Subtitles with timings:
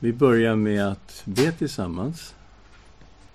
[0.00, 2.34] Vi börjar med att be tillsammans.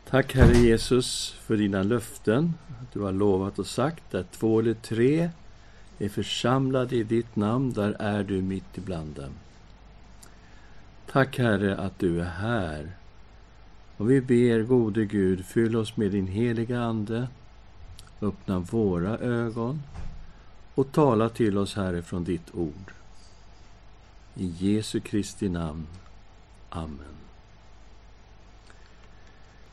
[0.10, 2.54] Tack Herre Jesus för dina löften.
[2.82, 5.29] Att du har lovat och sagt att två eller tre
[5.99, 9.31] är församlade i ditt namn, där är du mitt ibland dem.
[11.12, 12.91] Tack Herre att du är här.
[13.98, 17.27] Och vi ber, gode Gud, fyll oss med din heliga Ande.
[18.21, 19.82] Öppna våra ögon
[20.75, 22.91] och tala till oss, Herre, från ditt ord.
[24.36, 25.88] I Jesu Kristi namn.
[26.76, 27.16] Amen.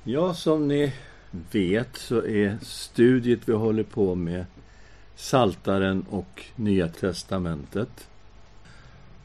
[0.04, 0.92] Ja, som ni
[1.50, 4.44] vet så är studiet vi håller på med
[5.16, 8.08] Saltaren och Nya testamentet.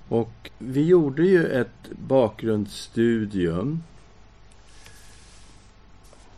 [0.08, 3.84] Och vi gjorde ju ett bakgrundsstudium.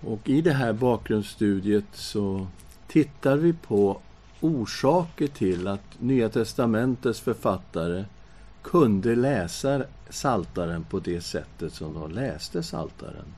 [0.01, 2.47] Och i det här bakgrundsstudiet så
[2.87, 4.01] tittar vi på
[4.39, 8.05] orsaker till att Nya testamentets författare
[8.67, 13.33] kunde läsa Saltaren på det sättet som de läste Saltaren.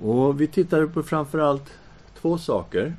[0.00, 1.72] Och vi tittade på framför allt
[2.20, 2.96] två saker.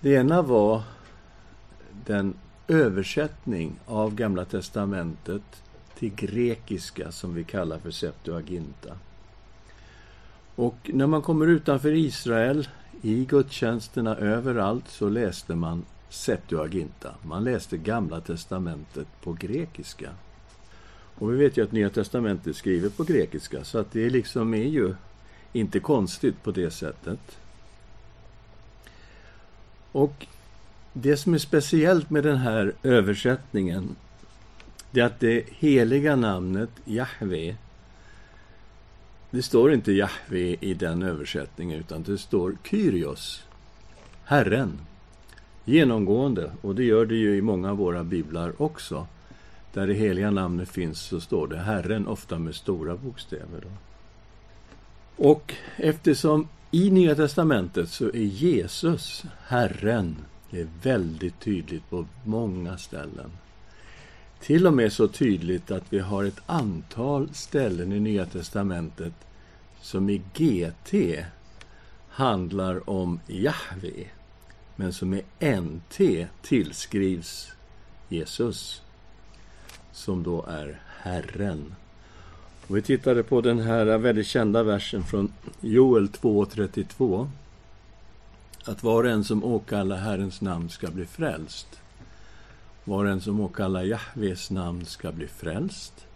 [0.00, 0.82] Det ena var
[2.06, 2.34] den
[2.68, 5.62] översättning av Gamla testamentet
[5.98, 8.98] till grekiska som vi kallar för Septuaginta.
[10.54, 12.68] Och när man kommer utanför Israel,
[13.02, 17.14] i gudstjänsterna överallt, så läste man Septuaginta.
[17.22, 20.10] Man läste Gamla testamentet på grekiska.
[21.14, 24.68] Och vi vet ju att Nya testamentet skriver på grekiska, så att det liksom är
[24.68, 24.94] ju
[25.52, 27.38] inte konstigt på det sättet.
[29.92, 30.26] Och
[30.92, 33.96] det som är speciellt med den här översättningen
[34.90, 37.56] det är att det heliga namnet Jahve
[39.30, 43.44] det står inte Jahve i den översättningen utan det står Kyrios,
[44.24, 44.78] Herren,
[45.68, 46.52] genomgående.
[46.60, 49.06] Och det gör det ju i många av våra biblar också.
[49.72, 53.62] Där det heliga namnet finns så står det Herren, ofta med stora bokstäver.
[53.62, 53.68] Då.
[55.30, 60.16] Och eftersom i Nya testamentet så är Jesus Herren.
[60.50, 63.30] Det är väldigt tydligt på många ställen.
[64.40, 69.12] Till och med så tydligt att vi har ett antal ställen i Nya testamentet
[69.80, 70.94] som i GT
[72.08, 74.06] handlar om Jahve,
[74.80, 75.22] men som med
[75.64, 77.52] NT tillskrivs
[78.08, 78.82] Jesus,
[79.92, 81.74] som då är Herren.
[82.66, 87.28] Och vi tittade på den här väldigt kända versen från Joel 2.32.
[88.64, 91.80] Att var och en som åkallar Herrens namn ska bli frälst.
[92.84, 96.06] Var och en som åkallar Jahves namn ska bli frälst.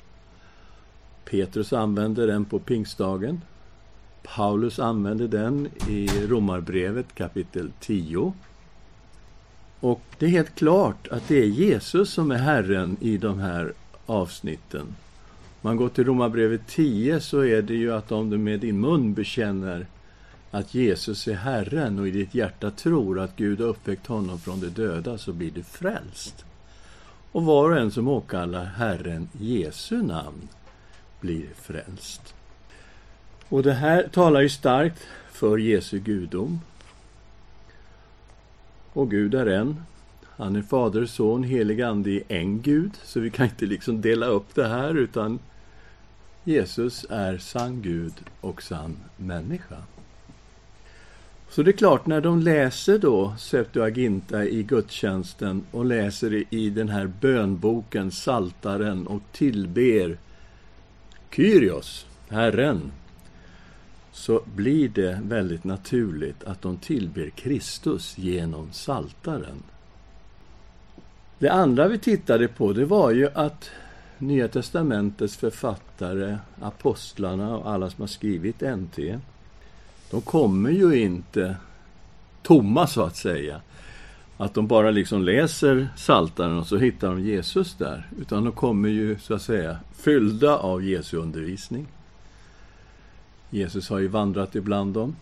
[1.24, 3.40] Petrus använder den på pingstdagen.
[4.22, 8.32] Paulus använder den i Romarbrevet kapitel 10.
[9.82, 13.72] Och det är helt klart att det är Jesus som är Herren i de här
[14.06, 14.94] avsnitten
[15.64, 19.14] man går till Romarbrevet 10 så är det ju att om du med din mun
[19.14, 19.86] bekänner
[20.50, 24.60] att Jesus är Herren och i ditt hjärta tror att Gud har uppväckt honom från
[24.60, 26.44] de döda så blir du frälst.
[27.32, 30.48] Och var och en som åkallar Herren Jesu namn
[31.20, 32.34] blir frälst.
[33.48, 36.60] Och det här talar ju starkt för Jesu gudom.
[38.92, 39.82] Och Gud är en.
[40.36, 42.92] Han är Fader, Son, Helig Ande i en Gud.
[43.02, 45.38] Så vi kan inte liksom dela upp det här utan
[46.44, 49.76] Jesus är sann Gud och sann människa.
[51.50, 56.88] Så det är klart, när de läser då Septuaginta i gudstjänsten och läser i den
[56.88, 60.16] här bönboken, Saltaren och tillber
[61.30, 62.92] Kyrios, Herren,
[64.12, 69.62] så blir det väldigt naturligt att de tillber Kristus genom Saltaren.
[71.38, 73.70] Det andra vi tittade på, det var ju att
[74.18, 78.98] Nya testamentets författare, apostlarna och alla som har skrivit NT,
[80.10, 81.56] de kommer ju inte
[82.42, 83.60] tomma, så att säga.
[84.36, 88.08] Att de bara liksom läser Saltaren och så hittar de Jesus där.
[88.20, 91.86] Utan de kommer ju, så att säga, fyllda av Jesu undervisning.
[93.52, 95.16] Jesus har ju vandrat ibland dem.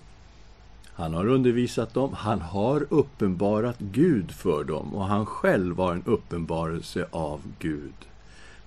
[0.87, 6.03] Han har undervisat dem, han har uppenbarat Gud för dem och han själv var en
[6.07, 7.95] uppenbarelse av Gud.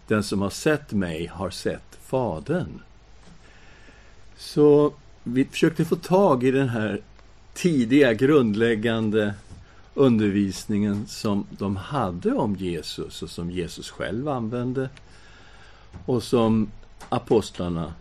[0.07, 2.81] Den som har sett mig har sett Fadern.
[4.37, 4.93] Så
[5.23, 7.01] vi försökte få tag i den här
[7.53, 9.33] tidiga grundläggande
[9.93, 14.89] undervisningen som de hade om Jesus och som Jesus själv använde
[16.05, 16.71] och som
[17.09, 17.93] apostlarna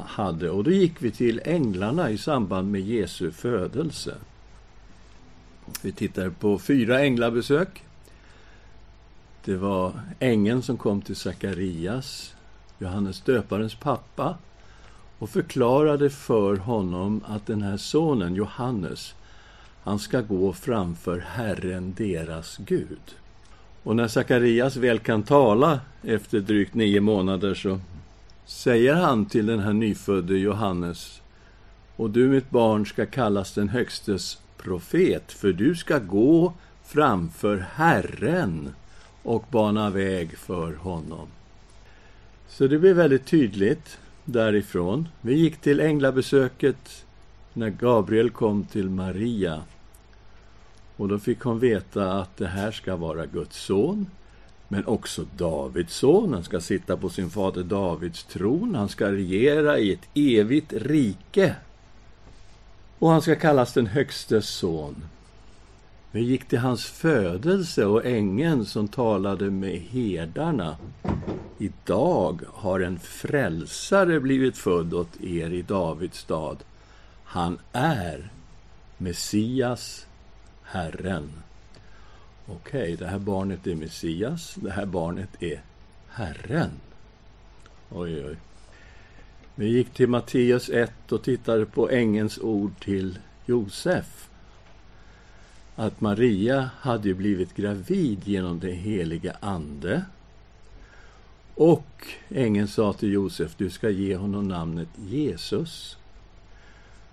[0.00, 0.50] hade.
[0.50, 4.14] Och då gick vi till änglarna i samband med Jesu födelse.
[5.82, 7.84] Vi tittade på fyra änglabesök
[9.44, 12.34] det var ängeln som kom till Sakarias
[12.82, 14.36] Johannes döparens pappa,
[15.18, 19.14] och förklarade för honom att den här sonen, Johannes,
[19.82, 23.16] han ska gå framför Herren, deras Gud.
[23.82, 27.80] Och när Sakarias väl kan tala efter drygt nio månader så
[28.44, 31.22] säger han till den här nyfödde Johannes
[31.96, 36.52] och du, mitt barn, ska kallas den Högstes profet, för du ska gå
[36.84, 38.74] framför Herren
[39.22, 41.28] och bana väg för honom.
[42.48, 45.08] Så det blir väldigt tydligt därifrån.
[45.20, 47.04] Vi gick till änglabesöket
[47.52, 49.62] när Gabriel kom till Maria.
[50.96, 54.06] Och då fick hon veta att det här ska vara Guds son,
[54.72, 56.34] men också Davids son.
[56.34, 58.74] Han ska sitta på sin fader Davids tron.
[58.74, 61.54] Han ska regera i ett evigt rike.
[62.98, 65.04] Och han ska kallas den högstes son.
[66.10, 70.76] Vi gick till hans födelse och ängeln som talade med herdarna.
[71.58, 76.58] Idag har en frälsare blivit född åt er i Davids stad.
[77.24, 78.30] Han är
[78.98, 80.06] Messias,
[80.62, 81.32] Herren.
[82.52, 85.62] Okej, okay, det här barnet är Messias, det här barnet är
[86.08, 86.70] Herren.
[87.90, 88.36] Oj, oj.
[89.54, 94.28] Vi gick till Matteus 1 och tittade på ängens ord till Josef.
[95.76, 100.04] Att Maria hade blivit gravid genom den heliga Ande.
[101.54, 105.96] Och ängeln sa till Josef, du ska ge honom namnet Jesus.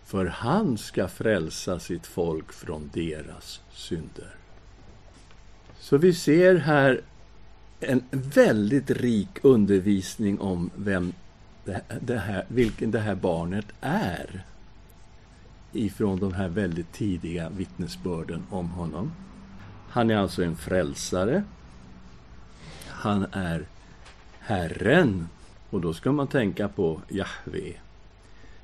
[0.06, 4.39] För han ska frälsa sitt folk från deras synder.
[5.90, 7.02] Så vi ser här
[7.80, 11.14] en väldigt rik undervisning om vem
[12.00, 14.44] det, här, vilken det här barnet är
[15.72, 19.12] ifrån de här väldigt tidiga vittnesbörden om honom.
[19.90, 21.44] Han är alltså en frälsare.
[22.88, 23.66] Han är
[24.40, 25.28] Herren.
[25.70, 27.74] Och då ska man tänka på Jahve.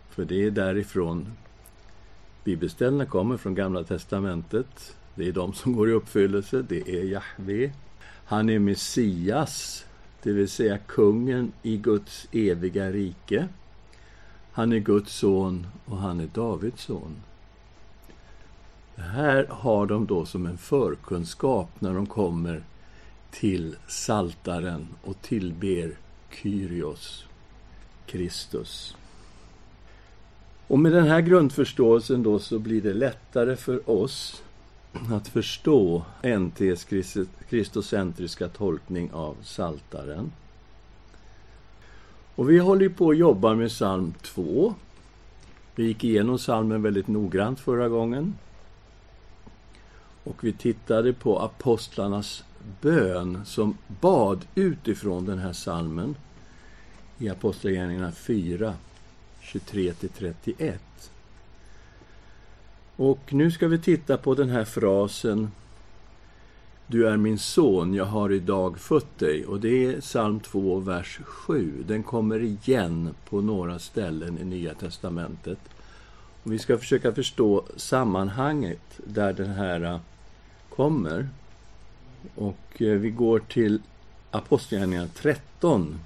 [0.10, 1.28] För det är därifrån
[2.44, 4.96] bibelställena kommer, från Gamla testamentet.
[5.16, 7.72] Det är de som går i uppfyllelse, det är Jahve.
[8.26, 9.86] Han är Messias,
[10.24, 13.48] det vill säga kungen i Guds eviga rike.
[14.52, 17.16] Han är Guds son och han är Davids son.
[18.96, 22.64] Det här har de då som en förkunskap när de kommer
[23.32, 25.98] till saltaren och tillber
[26.30, 27.26] Kyrios,
[28.06, 28.96] Kristus.
[30.68, 34.44] Och med den här grundförståelsen då så blir det lättare för oss
[35.12, 36.88] att förstå NTs
[37.50, 40.32] kristocentriska tolkning av saltaren.
[42.36, 44.76] Och vi håller på att jobba med psalm 2.
[45.76, 48.36] Vi gick igenom psalmen väldigt noggrant förra gången.
[50.24, 52.44] Och vi tittade på apostlarnas
[52.82, 56.16] bön som bad utifrån den här psalmen
[57.18, 58.74] i Apostlagärningarna 4,
[59.42, 60.78] 23-31.
[62.96, 65.52] Och nu ska vi titta på den här frasen
[66.88, 69.46] Du är min son, jag har idag fött dig.
[69.46, 71.84] Och det är psalm 2, vers 7.
[71.88, 75.60] Den kommer igen på några ställen i Nya testamentet.
[76.44, 80.00] Och vi ska försöka förstå sammanhanget där den här
[80.70, 81.30] kommer.
[82.36, 83.82] Och eh, vi går till
[84.32, 86.00] Apostlagärningarna 13,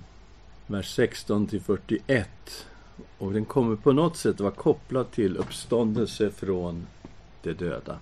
[0.68, 2.30] vers 16 till 41.
[3.18, 6.88] Och den kommer på något sätt vara kopplad till uppståndelse från
[7.42, 8.00] de döda.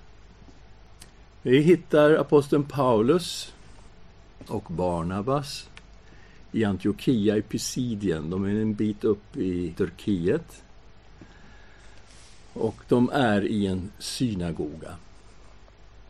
[1.41, 3.53] Vi hittar aposteln Paulus
[4.47, 5.69] och Barnabas
[6.51, 8.29] i Antiochia i Pisidien.
[8.29, 10.63] De är en bit upp i Turkiet.
[12.53, 14.95] Och de är i en synagoga.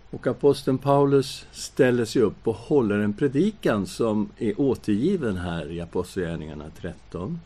[0.09, 5.81] Och aposteln Paulus ställer sig upp och håller en predikan som är återgiven här i
[5.81, 7.39] Apostlagärningarna 13.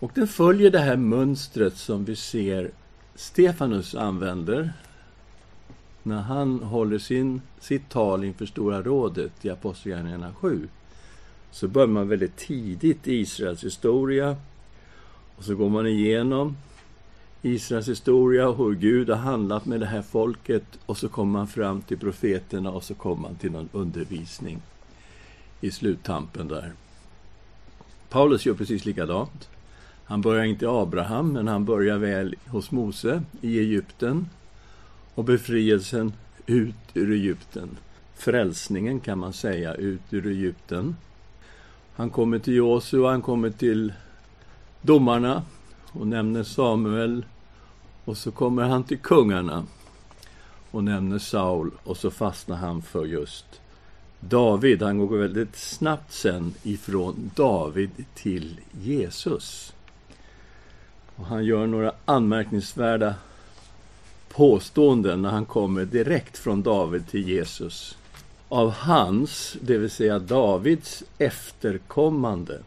[0.00, 2.70] Och den följer det här mönstret som vi ser
[3.14, 4.72] Stefanus använder
[6.02, 10.68] när han håller sin, sitt tal inför Stora rådet i Apostlagärningarna 7
[11.50, 14.36] så börjar man väldigt tidigt i Israels historia
[15.36, 16.56] och så går man igenom
[17.42, 21.48] Israels historia och hur Gud har handlat med det här folket och så kommer man
[21.48, 24.62] fram till profeterna och så kommer man till någon undervisning
[25.60, 26.72] i sluttampen där.
[28.08, 29.48] Paulus gör precis likadant.
[30.10, 34.28] Han börjar inte i Abraham, men han börjar väl hos Mose i Egypten
[35.14, 36.12] och befrielsen
[36.46, 37.76] ut ur Egypten.
[38.14, 40.96] Frälsningen kan man säga, ut ur Egypten.
[41.94, 43.92] Han kommer till Josua, han kommer till
[44.82, 45.42] domarna
[45.92, 47.24] och nämner Samuel.
[48.04, 49.64] Och så kommer han till kungarna
[50.70, 53.60] och nämner Saul och så fastnar han för just
[54.20, 59.72] David, han går väldigt snabbt sen ifrån David till Jesus.
[61.20, 63.14] Och han gör några anmärkningsvärda
[64.28, 67.98] påståenden när han kommer direkt från David till Jesus.
[68.48, 72.58] Av hans, det vill säga Davids efterkommande,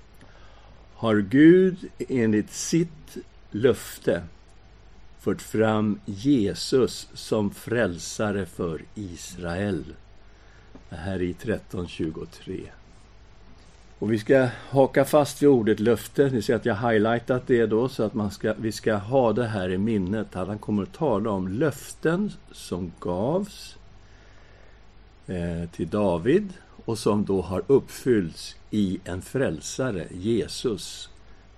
[0.96, 3.18] har Gud enligt sitt
[3.52, 4.24] löfte
[5.20, 9.84] fört fram Jesus som frälsare för Israel.
[10.90, 12.70] Det här är i 1323.
[14.04, 16.30] Och vi ska haka fast vid ordet löfte.
[16.30, 19.48] Ni ser att jag highlightat det då så att man ska, vi ska ha det
[19.48, 20.28] här i minnet.
[20.34, 23.78] Han kommer att tala om löften som gavs
[25.28, 26.54] eh, till David
[26.86, 31.10] och som då har uppfyllts i en frälsare, Jesus,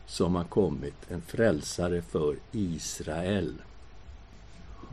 [0.06, 3.54] som har kommit, en frälsare för Israel.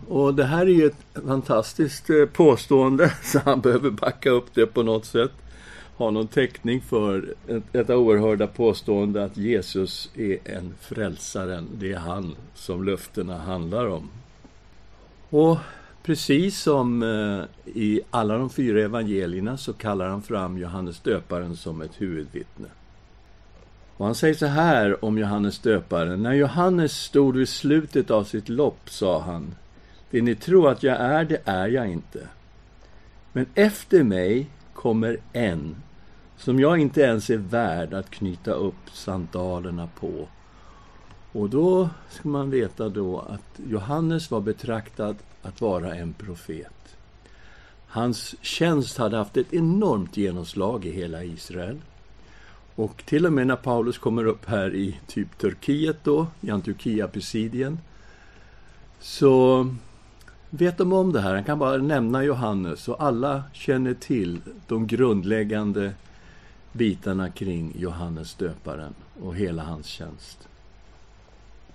[0.08, 4.66] Och det här är ju ett fantastiskt eh, påstående, så han behöver backa upp det
[4.66, 5.32] på något sätt
[5.96, 7.34] har någon täckning för
[7.72, 11.68] detta oerhörda påstående att Jesus är en frälsaren.
[11.78, 14.10] Det är han som löftena handlar om.
[15.30, 15.58] Och
[16.02, 21.82] precis som eh, i alla de fyra evangelierna så kallar han fram Johannes döparen som
[21.82, 22.68] ett huvudvittne.
[23.96, 26.22] Och han säger så här om Johannes döparen.
[26.22, 29.54] När Johannes stod vid slutet av sitt lopp sa han
[30.10, 32.28] det ni tror att jag är, det är jag inte.
[33.32, 35.76] Men efter mig kommer en
[36.36, 40.28] som jag inte ens är värd att knyta upp sandalerna på.
[41.32, 46.96] Och då ska man veta då att Johannes var betraktad att vara en profet.
[47.86, 51.80] Hans tjänst hade haft ett enormt genomslag i hela Israel.
[52.74, 57.78] Och till och med när Paulus kommer upp här i typ Turkiet då, i Antiochia-Pisidien,
[59.00, 59.66] så
[60.54, 61.34] vet de om det här.
[61.34, 65.92] Han kan bara nämna Johannes och alla känner till de grundläggande
[66.72, 70.48] bitarna kring Johannes döparen och hela hans tjänst.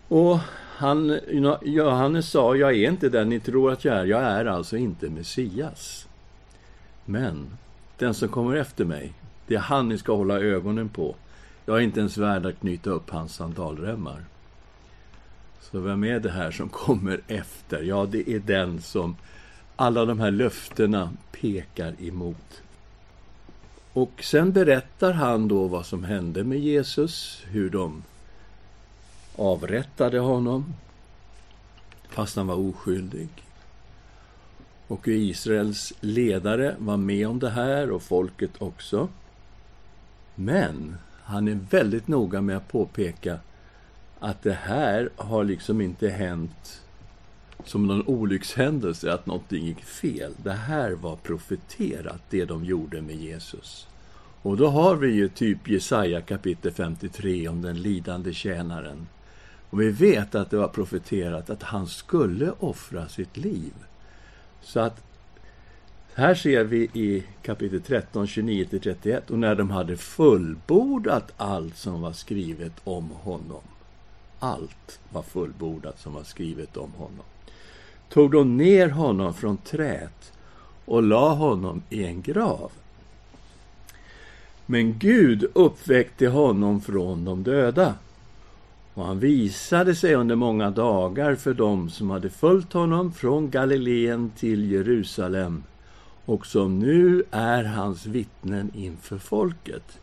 [0.08, 0.40] Och
[0.78, 1.20] han,
[1.62, 4.06] Johannes sa, jag är inte den ni tror att jag är.
[4.06, 6.08] Jag är alltså inte Messias.
[7.06, 7.58] Men
[7.98, 9.14] den som kommer efter mig,
[9.48, 11.16] det är han ni ska hålla ögonen på.
[11.66, 14.24] Jag är inte ens värd att knyta upp hans sandalremmar.
[15.72, 17.82] Så vem är det här som kommer efter?
[17.84, 19.16] Ja, det är den som
[19.76, 22.62] alla de här löftena pekar emot.
[23.94, 28.04] Och sen berättar han då vad som hände med Jesus, hur de
[29.36, 30.74] avrättade honom
[32.10, 33.30] fast han var oskyldig.
[34.88, 39.10] Och Israels ledare var med om det här och folket också.
[40.36, 43.40] Men han är väldigt noga med att påpeka
[44.20, 46.82] att det här har liksom inte hänt
[47.66, 50.34] som någon olyckshändelse, att någonting gick fel.
[50.44, 53.88] Det här var profeterat, det de gjorde med Jesus.
[54.42, 59.08] Och då har vi ju typ Jesaja kapitel 53 om den lidande tjänaren.
[59.70, 63.74] Och vi vet att det var profeterat att han skulle offra sitt liv.
[64.62, 65.04] Så att
[66.14, 72.14] här ser vi i kapitel 13, 29-31, och när de hade fullbordat allt som var
[72.14, 73.62] skrivet om honom
[74.40, 77.26] allt var fullbordat som var skrivet om honom.
[78.10, 80.32] Tog de ner honom från träet
[80.86, 82.72] och la honom i en grav.
[84.66, 87.96] Men Gud uppväckte honom från de döda.
[88.94, 94.32] Och han visade sig under många dagar för dem som hade följt honom från Galileen
[94.38, 95.64] till Jerusalem
[96.26, 100.00] och som nu är hans vittnen inför folket.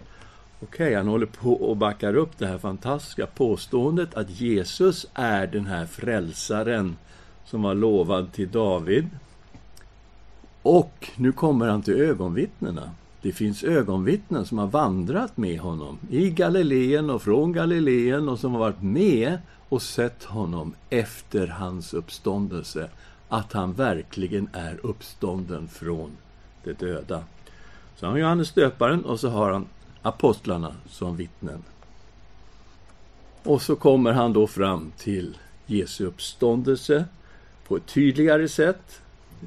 [0.69, 5.47] Okej, okay, han håller på och backar upp det här fantastiska påståendet att Jesus är
[5.47, 6.97] den här frälsaren
[7.45, 9.09] som var lovad till David.
[10.63, 12.91] Och nu kommer han till ögonvittnena.
[13.23, 18.53] Det finns ögonvittnen som har vandrat med honom i Galileen och från Galileen och som
[18.53, 22.89] har varit med och sett honom efter hans uppståndelse.
[23.29, 26.11] Att han verkligen är uppstånden från
[26.65, 27.25] de döda.
[27.97, 29.67] Så har Johannes döparen och så har han
[30.05, 31.63] apostlarna som vittnen.
[33.43, 37.05] Och så kommer han då fram till Jesu uppståndelse
[37.69, 39.01] på ett tydligare sätt.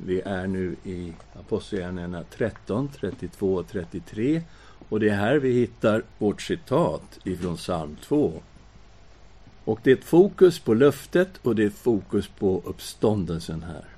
[0.05, 4.41] Vi är nu i Apostlagärningarna 13, 32 och 33
[4.89, 8.33] och det är här vi hittar vårt citat ifrån psalm 2.
[9.63, 13.96] Och det är ett fokus på löftet och det är ett fokus på uppståndelsen här.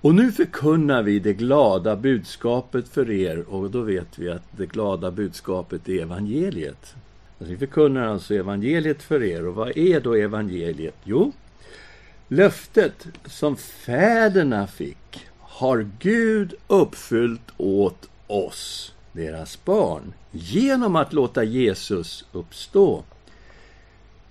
[0.00, 4.66] Och nu förkunnar vi det glada budskapet för er och då vet vi att det
[4.66, 6.94] glada budskapet är evangeliet.
[7.38, 10.94] Alltså, vi förkunnar alltså evangeliet för er och vad är då evangeliet?
[11.04, 11.32] Jo,
[12.28, 22.24] löftet som fäderna fick har Gud uppfyllt åt oss, deras barn, genom att låta Jesus
[22.32, 23.04] uppstå.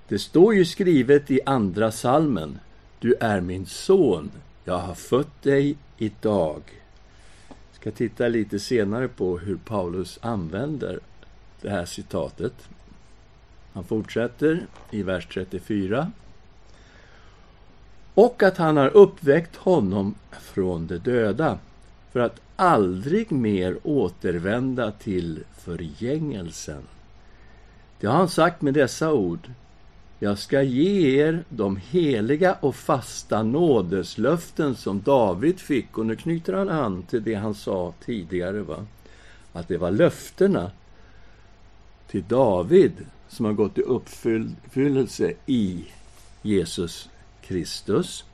[0.07, 2.59] Det står ju skrivet i andra salmen.
[3.00, 4.31] Du är min son,
[4.67, 6.62] jag har fött dig idag.
[7.47, 11.00] Jag ska titta lite senare på hur Paulus använder
[11.62, 12.53] det här citatet.
[13.74, 16.12] Han fortsätter i vers 34.
[18.13, 21.59] Och att han har uppväckt honom från de döda
[22.12, 26.83] för att aldrig mer återvända till förgängelsen.
[28.00, 29.50] Det har han sagt med dessa ord.
[30.19, 35.97] Jag ska ge er de heliga och fasta nådeslöften som David fick.
[35.97, 38.86] Och nu knyter han an till det han sa tidigare, va?
[39.53, 40.71] att det var löftena
[42.07, 42.91] till David
[43.29, 45.86] som har gått i uppfyllelse i
[46.41, 47.09] Jesus
[47.41, 48.25] Kristus.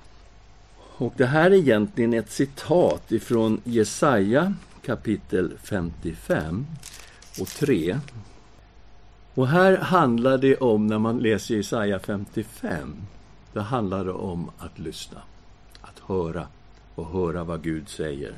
[0.77, 4.53] Och det här är egentligen ett citat ifrån Jesaja
[4.85, 6.65] kapitel 55
[7.39, 7.99] och 3.
[9.35, 12.95] Och här handlar det om, när man läser Jesaja 55,
[13.53, 15.21] då handlar det om att lyssna,
[15.81, 16.47] att höra
[16.95, 18.33] och höra vad Gud säger.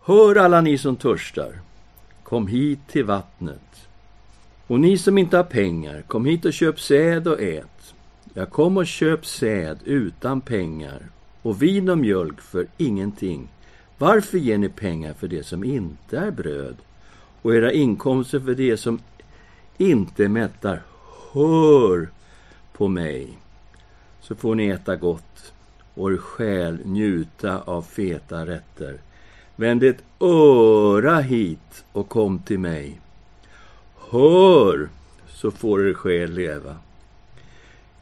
[0.00, 1.60] Hör alla ni som törstar,
[2.22, 3.88] kom hit till vattnet.
[4.66, 7.94] Och ni som inte har pengar, kom hit och köp säd och ät.
[8.34, 11.02] Jag kom och köp säd utan pengar
[11.42, 13.48] och vin och mjölk för ingenting.
[13.98, 16.76] Varför ger ni pengar för det som inte är bröd
[17.42, 19.00] och era inkomster för det som
[19.80, 20.82] inte mättar?
[21.32, 22.08] Hör
[22.72, 23.38] på mig,
[24.20, 25.52] så får ni äta gott
[25.94, 28.98] och er själ njuta av feta rätter.
[29.56, 33.00] Vänd ett öra hit och kom till mig.
[34.10, 34.88] Hör,
[35.28, 36.76] så får er själ leva.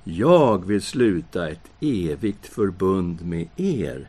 [0.04, 4.08] Jag vill sluta ett evigt förbund med er.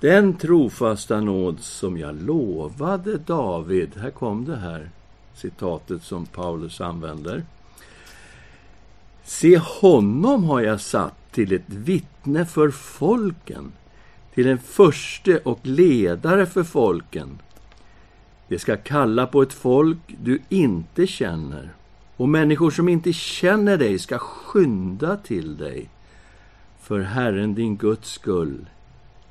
[0.00, 3.96] Den trofasta nåd som jag lovade David.
[3.96, 4.90] Här kom det här
[5.40, 7.44] citatet som Paulus använder.
[9.24, 13.72] Se, honom har jag satt till ett vittne för folken,
[14.34, 17.38] till en förste och ledare för folken.
[18.48, 21.70] Det ska kalla på ett folk du inte känner
[22.20, 25.88] och människor som inte känner dig ska skynda till dig.
[26.80, 28.66] För Herren din Guds skull,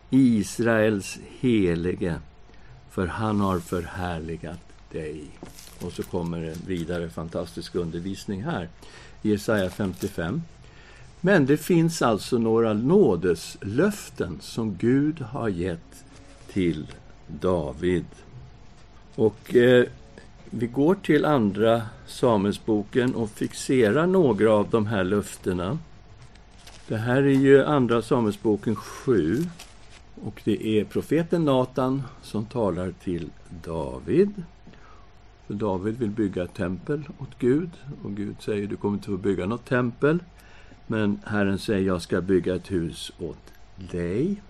[0.10, 2.16] Israels helige,
[2.92, 4.60] för han har förhärligat
[4.92, 5.24] dig.
[5.82, 8.70] Och så kommer en vidare fantastisk undervisning här,
[9.22, 10.42] i Jesaja 55.
[11.22, 16.04] Men det finns alltså några nådeslöften som Gud har gett
[16.52, 16.88] till
[17.28, 18.06] David.
[19.16, 19.86] Och eh,
[20.50, 25.78] vi går till Andra Samuelsboken och fixerar några av de här löftena.
[26.88, 29.44] Det här är ju Andra Samuelsboken 7.
[30.24, 33.30] Och det är profeten Natan som talar till
[33.64, 34.44] David.
[35.50, 37.70] För David vill bygga ett tempel åt Gud.
[38.04, 40.24] Och Gud säger, du kommer inte få bygga något tempel.
[40.88, 43.54] Men Herren säger, jag ska bygga ett hus åt
[43.92, 44.42] dig.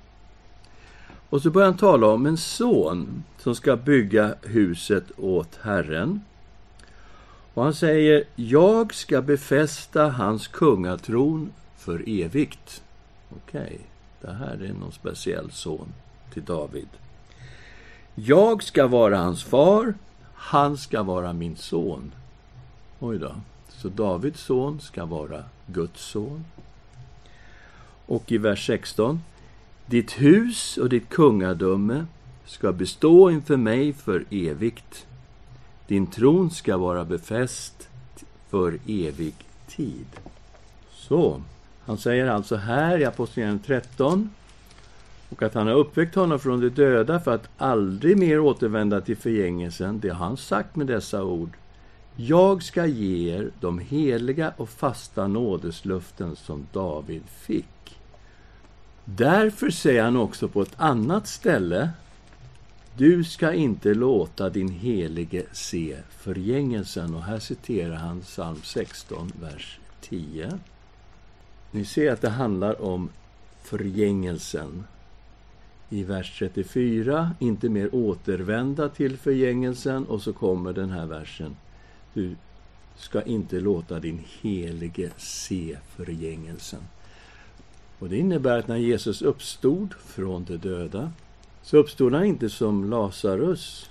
[1.29, 6.21] Och så börjar han tala om en son som ska bygga huset åt Herren.
[7.53, 12.83] Och han säger, jag ska befästa hans kungatron för evigt.
[13.29, 13.77] Okej, okay,
[14.21, 15.93] det här är någon speciell son
[16.33, 16.89] till David.
[18.15, 19.93] Jag ska vara hans far,
[20.41, 22.11] han ska vara min son.
[22.99, 23.35] Oj då.
[23.69, 26.45] Så Davids son ska vara Guds son.
[28.05, 29.21] Och i vers 16.
[29.85, 32.05] Ditt hus och ditt kungadöme
[32.45, 35.05] ska bestå inför mig för evigt.
[35.87, 37.89] Din tron ska vara befäst
[38.49, 39.35] för evig
[39.67, 40.07] tid.
[40.91, 41.41] Så,
[41.85, 44.29] han säger alltså här i Apostlagärningarna 13
[45.29, 49.17] och att han har uppväckt honom från de döda för att aldrig mer återvända till
[49.17, 49.99] förgängelsen.
[49.99, 51.49] Det har han sagt med dessa ord.
[52.15, 57.99] Jag ska ge er de heliga och fasta nådeslöften som David fick.
[59.05, 61.89] Därför säger han också på ett annat ställe
[62.97, 67.15] Du ska inte låta din helige se förgängelsen.
[67.15, 70.59] Och här citerar han psalm 16, vers 10.
[71.71, 73.09] Ni ser att det handlar om
[73.63, 74.83] förgängelsen.
[75.89, 80.05] I vers 34, inte mer återvända till förgängelsen.
[80.05, 81.55] Och så kommer den här versen.
[82.13, 82.35] Du
[82.95, 86.81] ska inte låta din helige se förgängelsen.
[87.99, 91.11] Och Det innebär att när Jesus uppstod från de döda
[91.61, 93.89] så uppstod han inte som Lazarus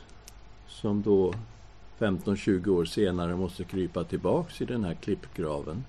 [0.67, 1.35] som då
[1.99, 5.85] 15-20 år senare måste krypa tillbaks i den här klippgraven.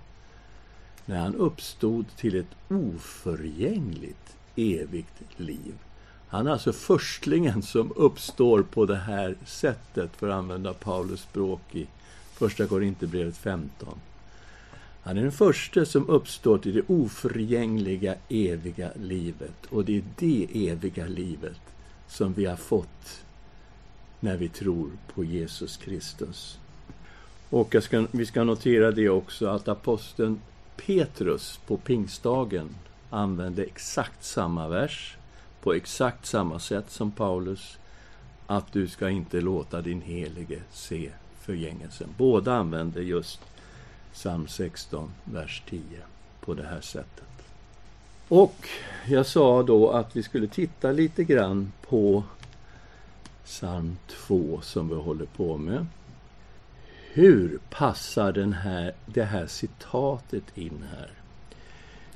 [1.05, 5.73] När han uppstod till ett oförgängligt evigt liv.
[6.29, 11.61] Han är alltså förstlingen som uppstår på det här sättet, för att använda Paulus språk
[11.71, 11.87] i
[12.33, 13.99] Första Korinthierbrevet 15.
[15.01, 19.65] Han är den första som uppstår till det oförgängliga, eviga livet.
[19.69, 21.59] Och det är det eviga livet
[22.07, 23.23] som vi har fått
[24.19, 26.59] när vi tror på Jesus Kristus.
[27.49, 30.41] Och ska, vi ska notera det också att aposteln
[30.75, 32.69] Petrus på pingstdagen
[33.09, 35.15] använde exakt samma vers
[35.61, 37.77] på exakt samma sätt som Paulus
[38.47, 42.09] att du ska inte låta din helige se förgängelsen.
[42.17, 43.39] Båda använder just
[44.13, 45.81] psalm 16, vers 10
[46.39, 47.23] på det här sättet.
[48.27, 48.67] Och
[49.07, 52.23] jag sa då att vi skulle titta lite grann på
[53.45, 55.85] psalm 2 som vi håller på med.
[57.11, 61.09] Hur passar den här, det här citatet in här?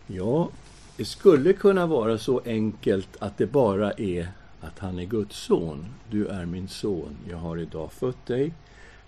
[0.07, 0.49] Ja,
[0.97, 4.27] det skulle kunna vara så enkelt att det bara är
[4.61, 5.85] att han är Guds son.
[6.09, 8.53] Du är min son, jag har idag fött dig.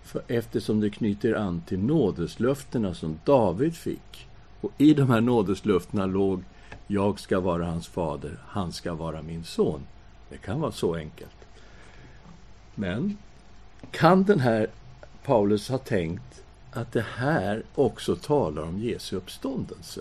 [0.02, 4.28] För eftersom det knyter an till nådeslöftena som David fick.
[4.60, 6.42] Och i de här nådeslöftena låg
[6.86, 9.80] jag ska vara hans fader, han ska vara min son.
[10.30, 11.36] Det kan vara så enkelt.
[12.74, 13.18] Men
[13.90, 14.66] kan den här
[15.24, 20.00] Paulus ha tänkt att det här också talar om Jesu uppståndelse?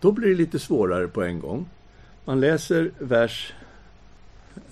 [0.00, 1.68] Då blir det lite svårare på en gång.
[2.24, 3.52] Man läser vers,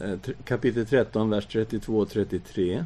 [0.01, 2.85] eh, kapitel 13, vers 32 och 33.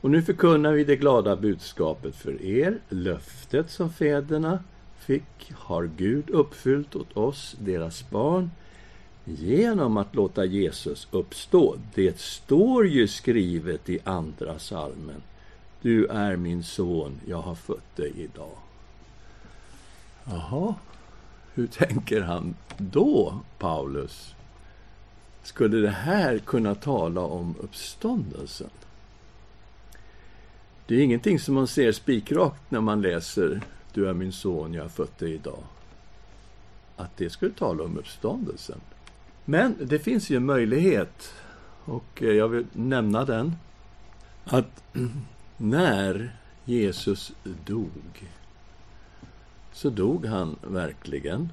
[0.00, 2.78] Och nu förkunnar vi det glada budskapet för er.
[2.88, 4.58] Löftet som fäderna
[4.98, 8.50] fick har Gud uppfyllt åt oss, deras barn,
[9.24, 11.76] genom att låta Jesus uppstå.
[11.94, 15.22] Det står ju skrivet i Andra salmen.
[15.82, 18.58] Du är min son, jag har fött dig idag.
[20.24, 20.74] Jaha,
[21.56, 24.34] hur tänker han då, Paulus?
[25.42, 28.70] Skulle det här kunna tala om uppståndelsen?
[30.86, 33.60] Det är ingenting som man ser spikrakt när man läser
[33.92, 35.62] Du är min son, jag har fött dig idag.
[36.96, 38.80] Att det skulle tala om uppståndelsen.
[39.44, 41.34] Men det finns ju en möjlighet,
[41.84, 43.56] och jag vill nämna den,
[44.44, 44.82] att
[45.56, 47.32] när Jesus
[47.66, 48.26] dog
[49.76, 51.52] så dog han verkligen.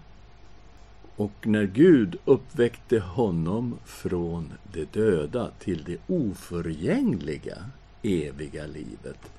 [1.15, 7.57] Och när Gud uppväckte honom från de döda till det oförgängliga,
[8.01, 9.31] eviga livet,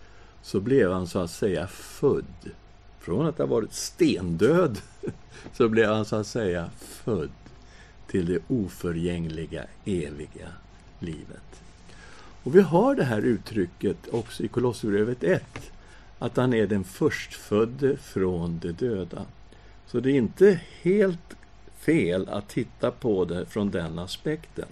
[0.42, 2.50] så blev han så att säga född.
[2.98, 4.78] Från att ha varit stendöd,
[5.52, 7.30] så blev han så att säga född
[8.06, 10.48] till det oförgängliga, eviga
[10.98, 11.62] livet.
[12.42, 15.73] Och vi har det här uttrycket också i Kolosserbrevet 1
[16.18, 19.26] att han är den förstfödde från de döda.
[19.86, 21.34] Så det är inte helt
[21.78, 24.68] fel att titta på det från den aspekten.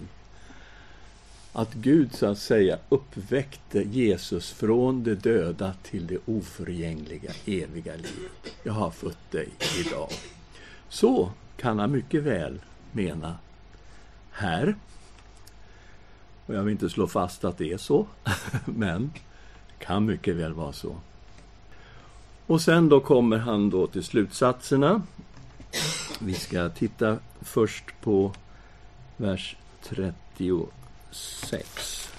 [1.53, 8.55] Att Gud så att säga uppväckte Jesus från de döda till det oförgängliga, eviga livet.
[8.63, 9.49] Jag har fött dig
[9.85, 10.09] idag.
[10.89, 13.37] Så kan han mycket väl mena
[14.31, 14.75] här.
[16.45, 18.07] Och jag vill inte slå fast att det är så,
[18.65, 19.11] men
[19.67, 20.95] det kan mycket väl vara så.
[22.47, 25.01] Och sen då kommer han då till slutsatserna.
[26.19, 28.31] Vi ska titta först på
[29.17, 32.09] vers 36.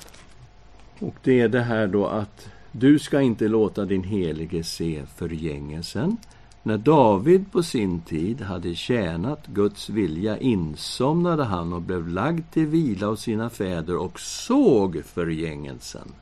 [0.98, 6.16] Och det är det här då att du ska inte låta din helige se förgängelsen.
[6.62, 12.66] När David på sin tid hade tjänat Guds vilja insomnade han och blev lagd till
[12.66, 16.12] vila hos sina fäder och såg förgängelsen.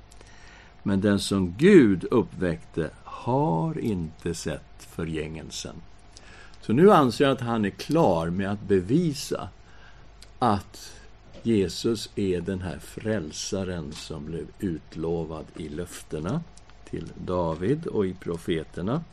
[0.83, 2.91] Men den som Gud uppväckte
[3.23, 5.75] har inte sett förgängelsen.
[6.61, 9.49] Så nu anser jag att han är klar med att bevisa
[10.39, 10.93] att
[11.43, 16.41] Jesus är den här frälsaren som blev utlovad i löftena
[16.91, 19.05] till David och i profeterna.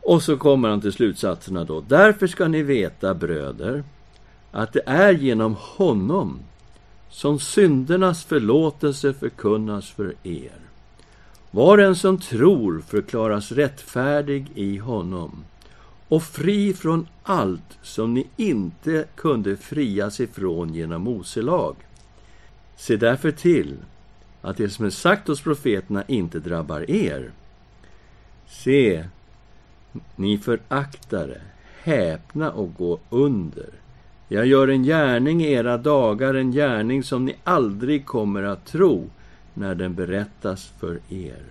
[0.00, 1.80] Och så kommer han till slutsatserna då.
[1.80, 3.84] Därför ska ni veta, bröder,
[4.50, 6.38] att det är genom honom
[7.10, 10.65] som syndernas förlåtelse förkunnas för er.
[11.56, 15.44] Var en som tror förklaras rättfärdig i honom
[16.08, 21.76] och fri från allt som ni inte kunde frias ifrån genom Mose lag.
[22.76, 23.76] Se därför till
[24.42, 27.30] att det som är sagt hos profeterna inte drabbar er.
[28.48, 29.04] Se,
[30.16, 31.40] ni föraktare,
[31.82, 33.68] häpna och gå under.
[34.28, 39.10] Jag gör en gärning i era dagar, en gärning som ni aldrig kommer att tro
[39.56, 41.42] när den berättas för er.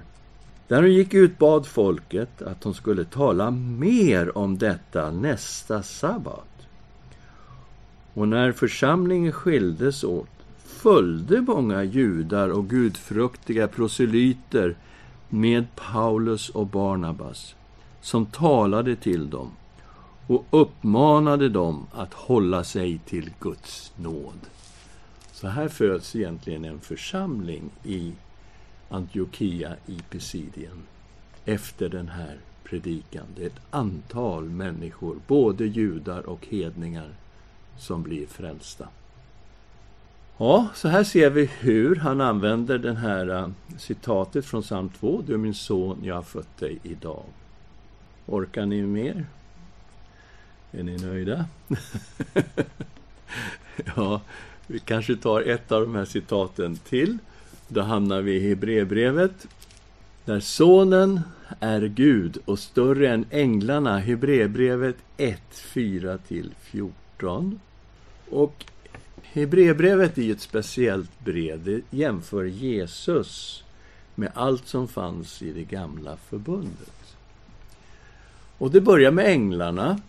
[0.68, 6.68] När hon gick ut bad folket att hon skulle tala mer om detta nästa sabbat.
[8.14, 14.76] Och när församlingen skildes åt följde många judar och gudfruktiga proselyter
[15.30, 17.56] med Paulus och Barnabas,
[18.02, 19.52] som talade till dem
[20.28, 24.40] och uppmanade dem att hålla sig till Guds nåd.
[25.46, 28.14] Så här föds egentligen en församling i
[28.90, 30.84] Antiochia i Pisidien
[31.46, 33.26] efter den här predikan.
[33.36, 37.10] Det är ett antal människor, både judar och hedningar,
[37.78, 38.88] som blir frälsta.
[40.38, 45.24] Ja, så här ser vi hur han använder det här eh, citatet från psalm 2.
[45.28, 47.24] Du är min son, jag har fött dig idag.
[48.26, 49.26] Orkar ni mer?
[50.72, 51.46] Är ni nöjda?
[53.96, 54.22] ja,
[54.68, 57.18] vi kanske tar ett av de här citaten till.
[57.68, 59.48] Då hamnar vi i Hebreerbrevet.
[60.26, 61.22] Där Sonen
[61.60, 64.00] är Gud och större än änglarna.
[64.00, 67.60] Hebreerbrevet 1, 4-14.
[68.30, 68.66] Och
[69.24, 71.64] Hebreerbrevet är ju ett speciellt brev.
[71.64, 73.64] Det jämför Jesus
[74.16, 77.16] med allt som fanns i det gamla förbundet.
[78.58, 80.00] Och det börjar med änglarna,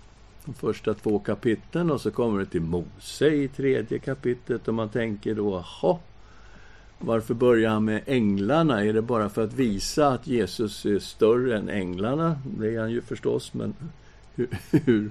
[0.47, 4.69] de första två kapitlen, och så kommer det till Mose i tredje kapitlet.
[4.69, 5.99] Och man tänker då, jaha,
[6.99, 8.85] varför börjar han med änglarna?
[8.85, 12.39] Är det bara för att visa att Jesus är större än änglarna?
[12.59, 13.75] Det är han ju förstås, men
[14.35, 15.11] hur, hur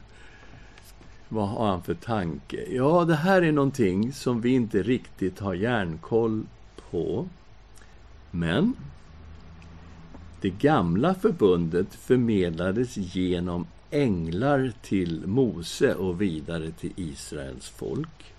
[1.29, 2.65] vad har han för tanke?
[2.71, 6.45] Ja, det här är någonting som vi inte riktigt har järnkoll
[6.91, 7.27] på.
[8.31, 8.73] Men
[10.41, 18.33] det gamla förbundet förmedlades genom änglar till Mose och vidare till Israels folk.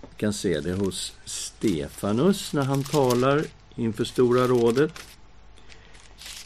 [0.00, 4.92] Vi kan se det hos Stefanus när han talar inför Stora rådet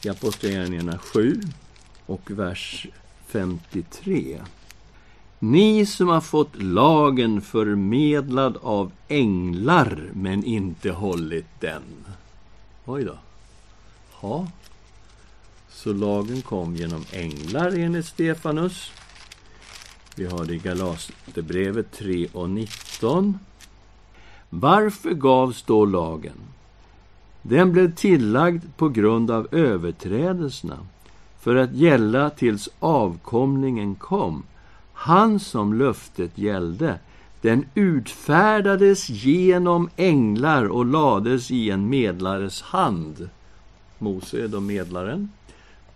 [0.05, 1.41] i Apostlagärningarna 7
[2.07, 2.87] och vers
[3.27, 4.41] 53.
[5.39, 11.83] Ni som har fått lagen förmedlad av änglar men inte hållit den.
[12.85, 13.19] Oj då.
[14.23, 14.47] Ja.
[15.75, 18.93] Så lagen kom genom änglar enligt Stefanus.
[20.17, 23.39] Vi har det i Galaterbrevet 3 och 19.
[24.51, 26.37] Varför gavs då lagen?
[27.43, 30.79] Den blev tillagd på grund av överträdelserna
[31.41, 34.43] för att gälla tills avkomlingen kom
[34.95, 36.99] han som löftet gällde,
[37.41, 43.29] den utfärdades genom änglar och lades i en medlares hand.
[43.99, 45.31] Mose är då medlaren,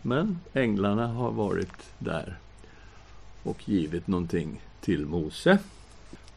[0.03, 2.39] men änglarna har varit där
[3.43, 5.59] och givit någonting till Mose.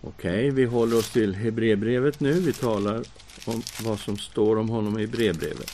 [0.02, 2.34] Okej, okay, vi håller oss till Hebreerbrevet nu.
[2.34, 3.04] Vi talar
[3.45, 5.71] om vad som står om honom i brevbrevet.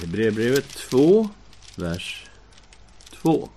[0.00, 1.28] Hebreerbrevet 2,
[1.76, 2.26] vers
[3.10, 3.48] 2.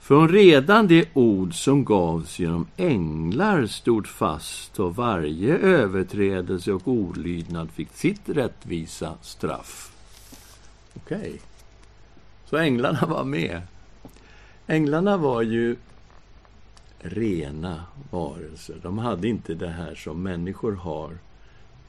[0.00, 7.70] Från redan det ord som gavs genom änglar stod fast och varje överträdelse och olydnad
[7.70, 9.92] fick sitt rättvisa straff.
[10.94, 11.18] Okej.
[11.18, 11.38] Okay.
[12.50, 13.62] Så änglarna var med.
[14.66, 15.76] Änglarna var ju
[16.98, 18.76] rena varelser.
[18.82, 21.18] De hade inte det här som människor har,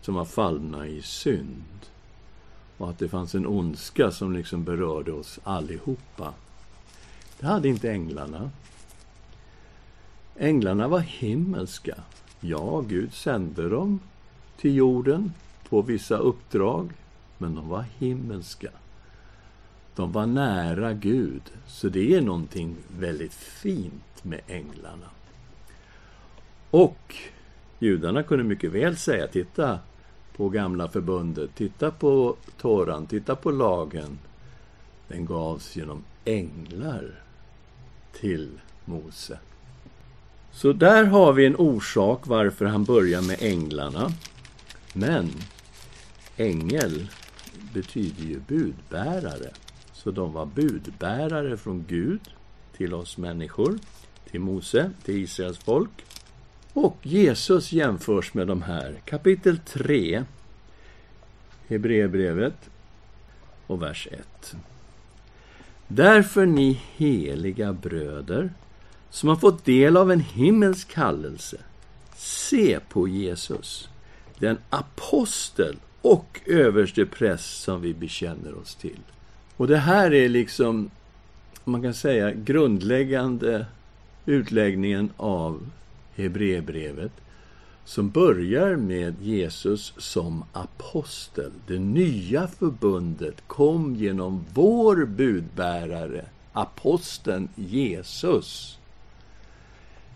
[0.02, 1.80] som var fallna i synd.
[2.78, 6.34] Och att det fanns en ondska som liksom berörde oss allihopa.
[7.40, 8.52] Det hade inte änglarna.
[10.38, 11.96] Änglarna var himmelska.
[12.40, 14.00] Ja, Gud sände dem
[14.58, 15.34] till jorden
[15.70, 16.92] på vissa uppdrag,
[17.38, 18.70] men de var himmelska.
[19.96, 25.10] De var nära Gud, så det är någonting väldigt fint med änglarna.
[26.70, 27.16] Och
[27.80, 29.80] judarna kunde mycket väl säga, titta
[30.36, 34.20] på gamla förbundet, titta på Toran, titta på lagen.
[35.08, 37.12] Den gavs genom änglar
[38.14, 38.50] till
[38.86, 39.40] Mose.
[40.52, 44.12] Så där har vi en orsak varför han börjar med änglarna.
[44.94, 45.32] Men
[46.38, 47.08] ängel
[47.74, 49.52] betyder ju budbärare.
[50.04, 52.22] Så de var budbärare från Gud
[52.78, 53.80] till oss människor,
[54.32, 56.06] till Mose, till Israels folk.
[56.74, 59.02] Och Jesus jämförs med de här.
[59.06, 60.24] Kapitel 3,
[61.68, 62.70] Hebreerbrevet
[63.68, 64.56] och vers 1.
[65.88, 68.54] Därför ni heliga bröder,
[69.10, 71.58] som har fått del av en himmelsk kallelse,
[72.16, 73.90] se på Jesus,
[74.40, 79.00] den apostel och överste präst som vi bekänner oss till.
[79.62, 80.90] Och det här är liksom,
[81.64, 83.66] man kan säga, grundläggande
[84.26, 85.70] utläggningen av
[86.16, 87.12] Hebreerbrevet
[87.86, 91.52] som börjar med Jesus som apostel.
[91.68, 98.80] Det nya förbundet kom genom vår budbärare, aposteln Jesus.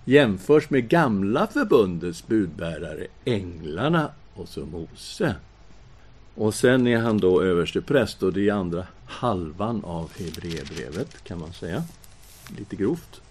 [0.06, 5.36] jämförs med gamla förbundets budbärare, änglarna och så Mose.
[6.36, 11.54] Och sen är han då överstepräst och det är andra halvan av Hebreerbrevet kan man
[11.54, 11.84] säga.
[12.58, 13.22] Lite grovt.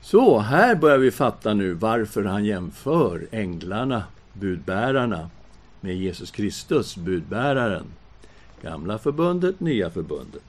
[0.00, 5.30] Så, här börjar vi fatta nu varför han jämför änglarna, budbärarna,
[5.80, 7.84] med Jesus Kristus, budbäraren.
[8.62, 10.44] Gamla förbundet, nya förbundet.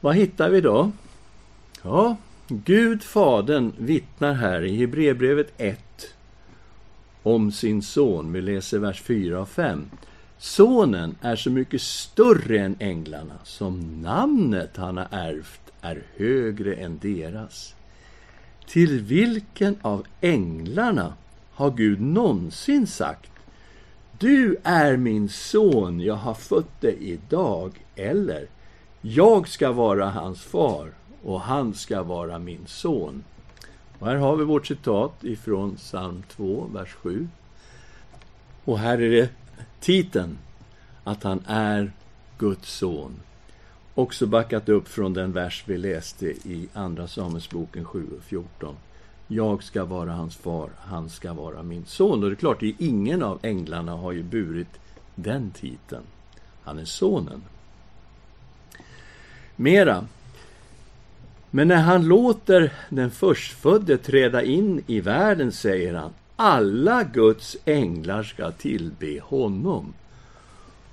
[0.00, 0.92] Vad hittar vi då?
[1.82, 2.16] Ja,
[2.48, 5.80] Gud, Fadern, vittnar här i Hebreerbrevet 1
[7.22, 8.32] om sin son.
[8.32, 9.84] Vi läser vers 4 och 5.
[10.42, 16.98] Sonen är så mycket större än änglarna, som namnet han har ärvt är högre än
[16.98, 17.74] deras.
[18.66, 21.14] Till vilken av änglarna
[21.50, 23.30] har Gud någonsin sagt
[24.18, 28.46] Du är min son, jag har fött dig idag, eller
[29.00, 33.24] Jag ska vara hans far och han ska vara min son.
[33.98, 37.28] Och här har vi vårt citat ifrån psalm 2, vers 7.
[38.64, 39.30] Och här är det
[39.80, 40.38] titeln,
[41.04, 41.92] att han är
[42.38, 43.20] Guds son.
[43.94, 48.76] Också backat upp från den vers vi läste i Andra Samuelsboken 7 och 14.
[49.28, 52.22] Jag ska vara hans far, han ska vara min son.
[52.22, 54.80] Och det är klart, ingen av änglarna har ju burit
[55.14, 56.02] den titeln.
[56.62, 57.42] Han är sonen.
[59.56, 60.06] Mera.
[61.50, 68.22] Men när han låter den förstfödde träda in i världen, säger han, alla Guds änglar
[68.22, 69.94] ska tillbe honom.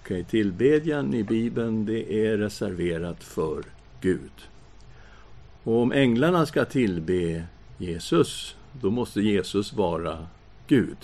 [0.02, 3.64] Okej, tillbedjan i Bibeln, det är reserverat för
[4.02, 4.32] Gud.
[5.64, 7.44] Och om änglarna ska tillbe
[7.78, 10.28] Jesus, då måste Jesus vara
[10.68, 10.98] Gud.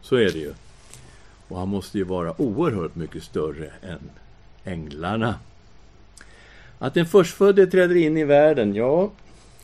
[0.00, 0.54] Så är det ju.
[1.48, 4.10] Och han måste ju vara oerhört mycket större än
[4.64, 5.34] änglarna.
[6.78, 9.10] Att den förstfödde träder in i världen, ja,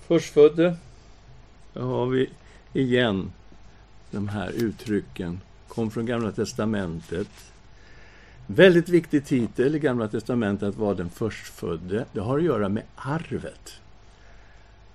[0.07, 0.77] förstfödde,
[1.73, 2.31] där har vi
[2.73, 3.33] igen
[4.11, 7.29] de här uttrycken, kom från Gamla Testamentet.
[8.47, 12.05] Väldigt viktig titel i Gamla Testamentet att vara den förstfödde.
[12.13, 13.73] Det har att göra med arvet.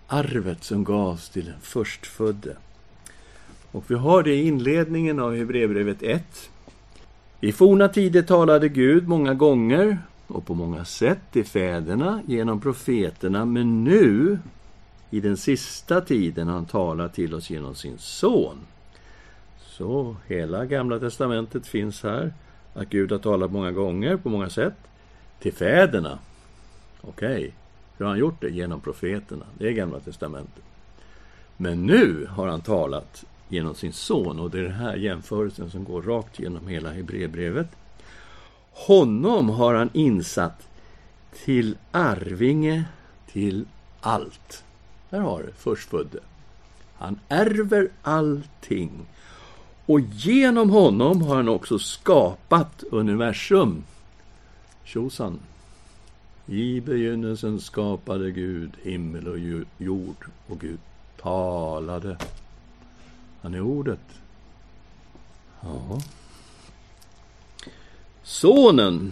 [0.08, 2.58] Arvet som gavs till den förstfödde.
[3.72, 6.50] Och vi har det i inledningen av Hebreerbrevet 1.
[7.42, 9.98] I forna tider talade Gud många gånger
[10.28, 14.40] och på många sätt till fäderna genom profeterna, men nu,
[15.10, 18.58] i den sista tiden, har han talat till oss genom sin son.
[19.82, 22.34] Så hela Gamla testamentet finns här,
[22.74, 24.74] att Gud har talat många gånger, på många sätt,
[25.40, 26.20] till fäderna.
[27.02, 27.52] Okej, okay.
[27.98, 28.50] hur har han gjort det?
[28.50, 29.46] Genom profeterna.
[29.58, 30.64] Det är Gamla testamentet.
[31.58, 35.84] Men nu har han talat genom sin son, och det är den här jämförelsen som
[35.84, 37.68] går rakt genom hela Hebreerbrevet.
[38.72, 40.68] Honom har han insatt
[41.44, 42.84] till arvinge
[43.32, 43.66] till
[44.02, 44.64] allt.
[45.10, 46.20] Där har du förstfödde.
[46.98, 48.92] Han ärver allting.
[49.86, 53.84] Och genom honom har han också skapat universum.
[54.84, 55.40] Tjosan!
[56.46, 59.40] I begynnelsen skapade Gud himmel och
[59.78, 60.80] jord, och Gud
[61.22, 62.18] talade.
[63.42, 64.00] Han är ordet.
[65.62, 66.02] Ja.
[68.24, 69.12] Sonen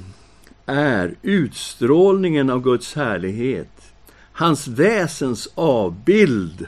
[0.66, 3.94] är utstrålningen av Guds härlighet,
[4.32, 6.68] hans väsens avbild.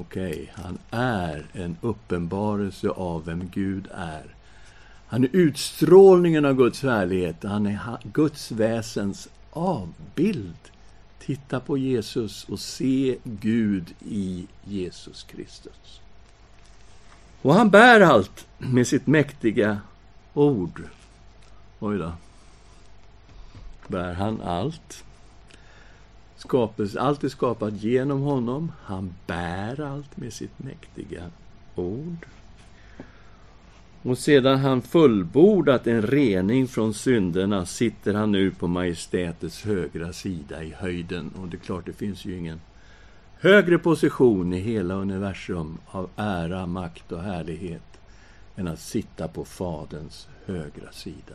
[0.00, 4.34] Okej, okay, han är en uppenbarelse av vem Gud är.
[5.06, 10.56] Han är utstrålningen av Guds härlighet, han är Guds väsens avbild.
[11.18, 16.00] Titta på Jesus och se Gud i Jesus Kristus.
[17.42, 19.80] Och han bär allt med sitt mäktiga
[20.34, 20.82] ord.
[21.80, 22.12] Oj då.
[23.88, 25.04] Bär han allt.
[26.38, 28.72] Skapelse, allt är skapat genom honom.
[28.82, 31.22] Han bär allt med sitt mäktiga
[31.74, 32.26] ord.
[34.02, 40.62] Och sedan han fullbordat en rening från synderna sitter han nu på majestätets högra sida
[40.62, 41.30] i höjden.
[41.40, 42.60] Och det är klart, det finns ju ingen
[43.40, 48.00] högre position i hela universum av ära, makt och härlighet
[48.56, 51.34] än att sitta på Faderns högra sida.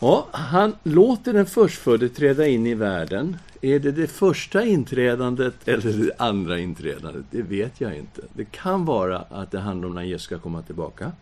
[0.00, 3.36] Ja, han låter den förstfödde träda in i världen.
[3.60, 7.24] Är det det första inträdandet eller det andra inträdandet?
[7.30, 8.22] Det vet jag inte.
[8.32, 11.12] Det kan vara att det handlar om när Jesus ska komma tillbaka.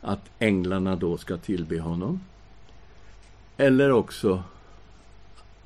[0.00, 2.20] Att änglarna då ska tillbe honom.
[3.56, 4.42] Eller också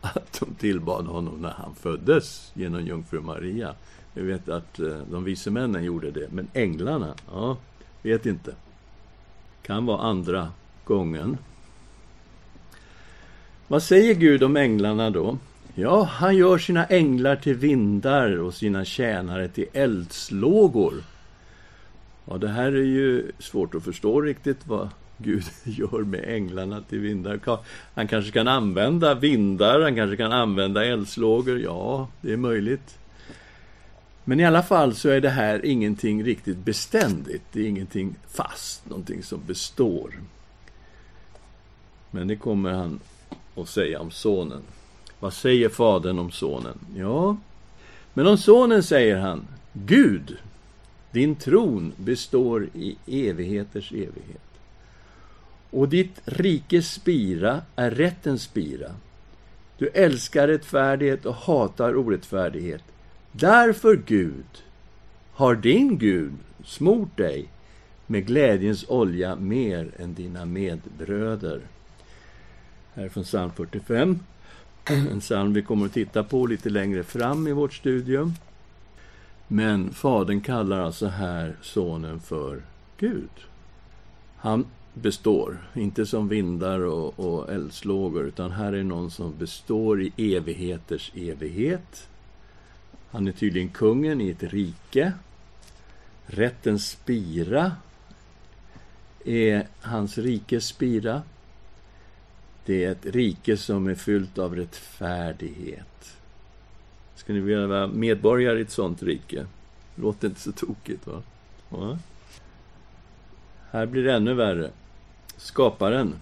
[0.01, 3.75] att de tillbad honom när han föddes genom jungfru Maria.
[4.15, 7.57] Vi vet att eh, de vise männen gjorde det, men änglarna, ja,
[8.03, 8.55] vet inte.
[9.63, 10.49] Kan vara andra
[10.85, 11.37] gången.
[13.71, 15.39] Vad säger Gud om änglarna då?
[15.75, 20.95] Ja, han gör sina änglar till vindar och sina tjänare till eldslågor.
[22.25, 26.99] Ja, det här är ju svårt att förstå riktigt vad Gud gör med änglarna till
[26.99, 27.41] vindar.
[27.95, 31.61] Han kanske kan använda vindar, han kanske kan använda eldslågor.
[31.61, 32.99] Ja, det är möjligt.
[34.25, 37.45] Men i alla fall så är det här ingenting riktigt beständigt.
[37.53, 40.11] Det är ingenting fast, någonting som består.
[42.11, 43.01] Men det kommer han
[43.57, 44.63] att säga om sonen.
[45.21, 46.79] Vad säger fadern om sonen?
[46.97, 47.37] Ja,
[48.15, 50.37] men om sonen säger han Gud,
[51.11, 54.51] din tron består i evigheters evighet.
[55.71, 58.91] Och ditt rikes spira är rättens spira.
[59.79, 62.83] Du älskar rättfärdighet och hatar orättfärdighet.
[63.33, 64.63] Därför, Gud,
[65.33, 66.33] har din Gud
[66.65, 67.49] smort dig
[68.07, 71.61] med glädjens olja mer än dina medbröder.
[72.95, 74.19] Här från psalm 45.
[74.85, 78.35] En psalm vi kommer att titta på lite längre fram i vårt studium.
[79.49, 82.63] Men Fadern kallar alltså här sonen för
[82.99, 83.31] Gud.
[84.37, 90.13] Han består, inte som vindar och, och eldslågor, utan här är någon som består i
[90.17, 92.09] evigheters evighet.
[93.11, 95.13] Han är tydligen kungen i ett rike.
[96.27, 97.73] Rättens spira
[99.25, 101.23] är hans rikes spira.
[102.65, 106.17] Det är ett rike som är fyllt av rättfärdighet.
[107.15, 109.47] Ska ni vilja vara medborgare i ett sånt rike?
[109.95, 111.23] Låter inte så tokigt, va?
[111.71, 111.99] Ja.
[113.71, 114.71] Här blir det ännu värre.
[115.37, 116.15] Skaparen.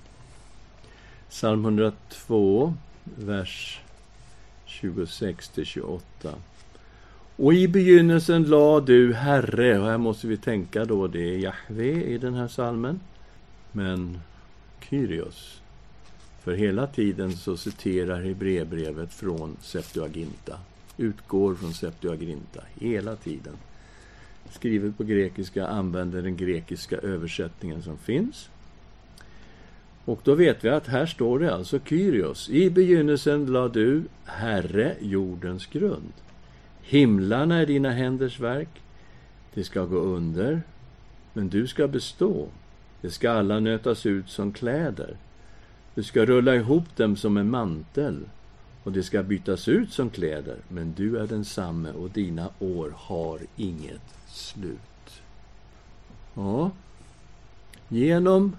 [1.29, 2.75] Psalm 102,
[3.05, 3.81] vers
[4.67, 6.01] 26-28.
[7.37, 12.05] Och i begynnelsen la du, Herre, och här måste vi tänka då, det är Jahve
[12.05, 13.01] i den här salmen,
[13.73, 14.21] men
[14.81, 15.61] Kyrios.
[16.49, 20.59] För hela tiden så citerar Hebreerbrevet från Septuaginta,
[20.97, 23.53] utgår från Septuaginta, hela tiden.
[24.51, 28.51] Skrivet på grekiska, använder den grekiska översättningen som finns.
[30.05, 32.51] Och då vet vi att här står det alltså Kyrios.
[32.51, 36.13] I begynnelsen la du, Herre, jordens grund.
[36.83, 38.83] Himlarna är dina händers verk.
[39.55, 40.63] Det ska gå under,
[41.33, 42.49] men du ska bestå.
[43.01, 45.17] Det ska alla nötas ut som kläder.
[45.99, 48.29] Du ska rulla ihop dem som en mantel
[48.85, 53.41] och det ska bytas ut som kläder, men du är densamme och dina år har
[53.57, 55.23] inget slut.
[56.35, 56.71] Ja,
[57.89, 58.57] genom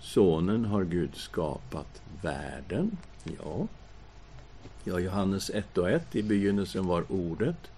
[0.00, 2.96] Sonen har Gud skapat världen.
[3.24, 3.66] Ja.
[4.84, 6.16] Ja, Johannes 1 och 1.
[6.16, 7.70] I begynnelsen var Ordet.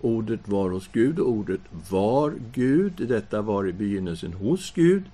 [0.00, 2.92] Ordet var hos Gud, och ordet var Gud.
[2.96, 5.04] Detta var i begynnelsen hos Gud.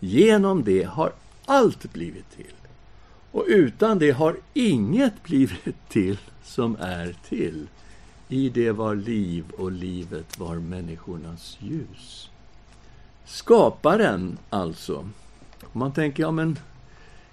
[0.00, 1.12] Genom det har
[1.44, 2.52] allt blivit till.
[3.32, 7.68] Och utan det har inget blivit till som är till.
[8.28, 12.30] I det var liv och livet var människornas ljus.
[13.24, 14.96] Skaparen, alltså,
[15.62, 16.58] om man tänker, ja men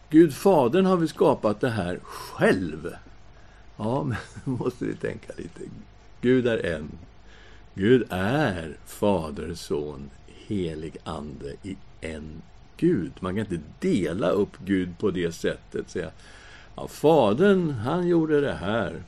[0.09, 2.95] Gud Fadern har väl skapat det här själv?
[3.77, 5.61] Ja, men då måste vi tänka lite.
[6.21, 6.91] Gud är en.
[7.73, 12.41] Gud är Fader, Son, helig Ande i en
[12.77, 13.11] Gud.
[13.19, 15.89] Man kan inte dela upp Gud på det sättet.
[15.89, 16.11] Säga,
[16.75, 19.03] ja, Fadern, han gjorde det här.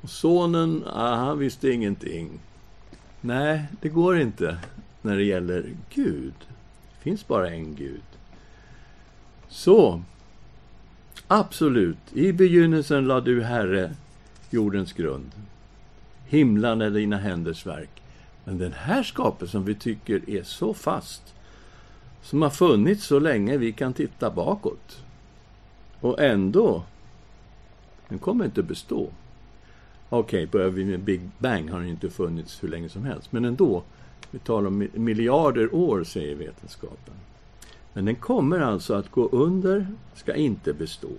[0.00, 2.40] Och sonen, ja, han visste ingenting.
[3.20, 4.58] Nej, det går inte
[5.02, 5.64] när det gäller
[5.94, 8.02] Gud Det finns bara en Gud.
[9.48, 10.02] Så,
[11.26, 13.94] absolut, i begynnelsen lade du, Herre,
[14.50, 15.30] jordens grund.
[16.26, 18.02] Himlen är dina händers verk.
[18.44, 21.34] Men den här skapelsen vi tycker är så fast,
[22.26, 25.04] som har funnits så länge vi kan titta bakåt.
[26.00, 26.84] Och ändå,
[28.08, 29.10] den kommer inte bestå.
[30.08, 33.32] Okej, okay, börjar vi med Big Bang har den inte funnits hur länge som helst,
[33.32, 33.82] men ändå,
[34.30, 37.14] vi talar om miljarder år, säger vetenskapen.
[37.92, 41.10] Men den kommer alltså att gå under, ska inte bestå.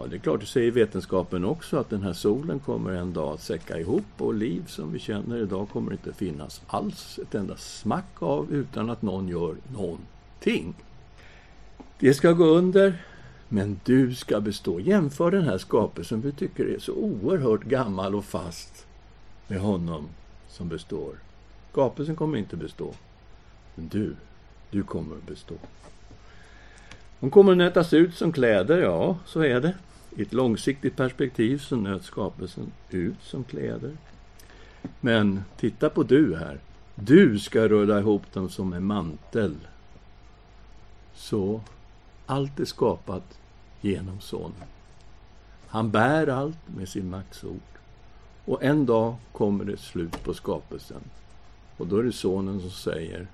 [0.00, 3.34] Ja, det är klart, det säger vetenskapen också, att den här solen kommer en dag
[3.34, 7.56] att säcka ihop och liv som vi känner idag kommer inte finnas alls ett enda
[7.56, 10.74] smack av utan att någon gör någonting.
[11.98, 13.04] Det ska gå under,
[13.48, 14.80] men du ska bestå.
[14.80, 18.86] Jämför den här skapelsen vi tycker är så oerhört gammal och fast
[19.46, 20.08] med honom
[20.48, 21.14] som består.
[21.70, 22.94] Skapelsen kommer inte bestå.
[23.74, 24.16] Men du,
[24.70, 25.54] du kommer att bestå.
[27.20, 29.74] Hon kommer att nötas ut som kläder, ja, så är det.
[30.16, 33.96] I ett långsiktigt perspektiv så nöts skapelsen ut som kläder.
[35.00, 36.60] Men titta på du här.
[36.94, 39.54] Du ska rulla ihop dem som en mantel.
[41.14, 41.60] Så
[42.26, 43.38] allt är skapat
[43.80, 44.68] genom Sonen.
[45.66, 47.60] Han bär allt med sin makts ord.
[48.44, 51.02] Och en dag kommer det slut på skapelsen.
[51.76, 53.26] Och då är det sonen som säger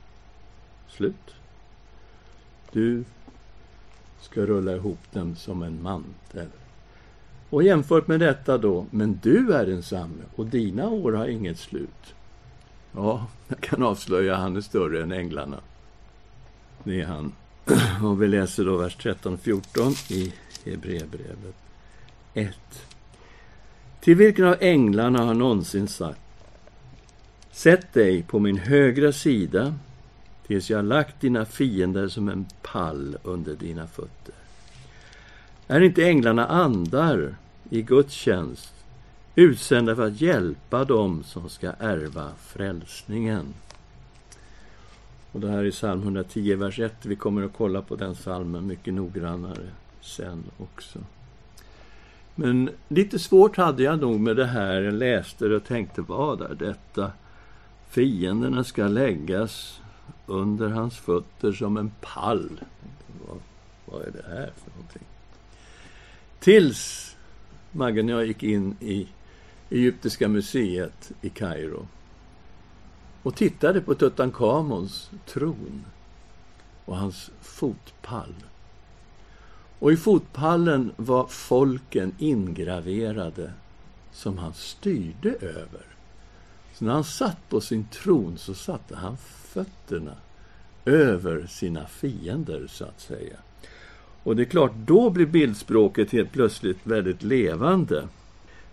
[0.88, 1.34] slut.
[2.72, 3.04] Du
[4.20, 6.48] ska rulla ihop dem som en mantel.
[7.50, 12.14] Och jämfört med detta då, men du är densamme och dina år har inget slut.
[12.92, 15.60] Ja, jag kan avslöja, han är större än änglarna.
[16.84, 17.32] Det är han.
[18.04, 20.32] Och vi läser då vers 13-14 i
[20.64, 21.54] Hebreerbrevet
[22.34, 22.54] 1.
[24.00, 26.20] Till vilken av änglarna har någonsin sagt
[27.52, 29.74] Sätt dig på min högra sida
[30.46, 34.34] tills jag lagt dina fiender som en pall under dina fötter.
[35.68, 37.34] Är inte änglarna andar
[37.70, 38.74] i Guds tjänst,
[39.34, 43.54] utsända för att hjälpa dem som ska ärva frälsningen?
[45.32, 46.94] Och det här är psalm 110, vers 1.
[47.02, 49.66] Vi kommer att kolla på den psalmen mycket noggrannare
[50.00, 50.98] sen också.
[52.34, 54.82] Men lite svårt hade jag nog med det här.
[54.82, 57.12] Jag läste det och tänkte, vad är detta?
[57.88, 59.80] Fienderna ska läggas
[60.26, 62.50] under hans fötter som en pall.
[63.26, 63.38] Vad,
[63.84, 65.02] vad är det här för någonting?
[66.40, 67.16] Tills
[67.72, 69.08] Maggan och jag gick in i
[69.70, 71.86] Egyptiska museet i Kairo
[73.22, 75.84] och tittade på Tutankhamons tron
[76.84, 78.34] och hans fotpall.
[79.78, 83.52] Och i fotpallen var folken ingraverade
[84.12, 85.86] som han styrde över.
[86.74, 90.14] Så när han satt på sin tron så satte han fötterna
[90.84, 93.36] över sina fiender, så att säga.
[94.26, 98.08] Och det är klart, då blir bildspråket helt plötsligt väldigt levande.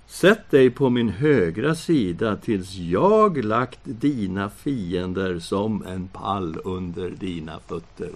[0.08, 7.10] Sätt dig på min högra sida tills jag lagt dina fiender som en pall under
[7.10, 8.10] dina fötter.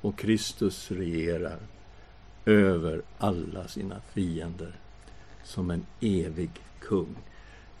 [0.00, 1.58] Och Kristus regerar
[2.44, 4.72] över alla sina fiender
[5.44, 6.50] som en evig
[6.80, 7.16] kung.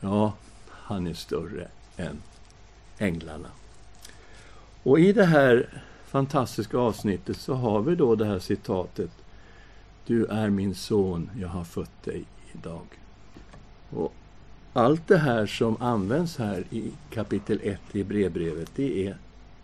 [0.00, 0.32] Ja,
[0.68, 2.22] han är större än
[2.98, 3.48] änglarna.
[4.82, 9.10] Och i det här fantastiska avsnittet så har vi då det här citatet
[10.06, 12.86] Du är min son, jag har fött dig idag.
[13.90, 14.12] Och
[14.72, 19.16] allt det här som används här i kapitel 1 i brevbrevet, det är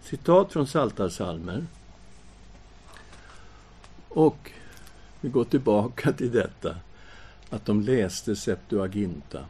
[0.02, 1.66] citat från Psaltarpsalmer.
[4.08, 4.50] Och
[5.20, 6.76] vi går tillbaka till detta
[7.50, 9.44] att de läste Septuaginta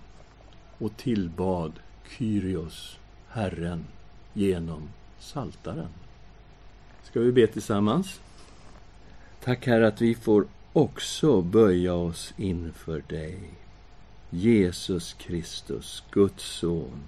[0.78, 1.72] och tillbad
[2.18, 3.84] Kyrios, Herren,
[4.32, 4.88] genom
[5.18, 5.88] Saltaren.
[7.04, 8.20] Ska vi be tillsammans?
[9.44, 13.38] Tack Herre att vi får också böja oss inför dig.
[14.30, 17.02] Jesus Kristus, Guds son.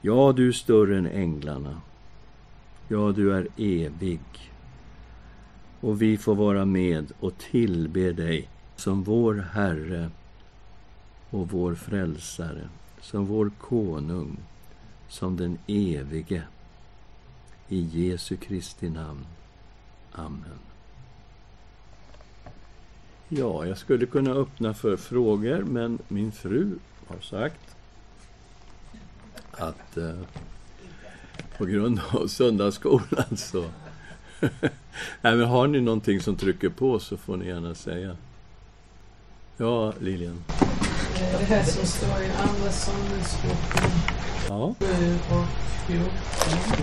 [0.00, 1.80] Ja, du är större än änglarna.
[2.88, 4.20] Ja, du är evig.
[5.80, 10.10] Och vi får vara med och tillbe dig som vår Herre
[11.30, 12.68] och vår Frälsare,
[13.00, 14.36] som vår konung,
[15.08, 16.42] som den evige.
[17.68, 19.26] I Jesu Kristi namn.
[20.12, 20.58] Amen.
[23.28, 27.76] Ja, jag skulle kunna öppna för frågor, men min fru har sagt
[29.50, 30.20] att eh,
[31.58, 33.64] på grund av söndagsskolan så...
[35.20, 38.16] Nej, men har ni någonting som trycker på så får ni gärna säga.
[39.56, 40.44] Ja, Lilian.
[41.38, 43.90] Det här som står i Andra Samuelsboken
[44.54, 44.74] Ja.
[44.78, 44.86] 7
[45.30, 45.46] och
[45.86, 46.10] 14.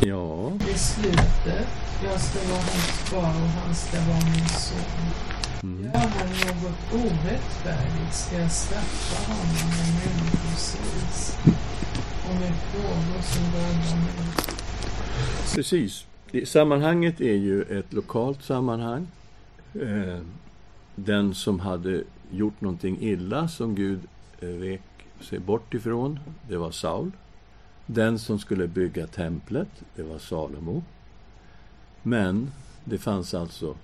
[0.01, 0.51] Ja.
[0.73, 1.67] I slutet,
[2.03, 5.05] jag ska vara hans far och han ska vara min son.
[5.63, 5.83] Mm.
[5.83, 11.37] Gör han något orättfärdigt ska jag straffa honom med människosis
[12.29, 14.13] och med frågor som drabbar mig.
[15.55, 16.05] Precis.
[16.45, 19.07] Sammanhanget är ju ett lokalt sammanhang.
[19.73, 20.19] Eh,
[20.95, 23.99] Den som hade gjort någonting illa som Gud
[24.39, 24.81] eh, vek
[25.21, 26.19] sig bort ifrån,
[26.49, 27.11] det var Saul.
[27.93, 30.83] Den som skulle bygga templet, det var Salomo.
[32.03, 32.51] Men
[32.83, 33.75] det fanns alltså